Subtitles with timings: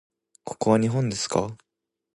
[0.43, 1.55] ここは日本ですか？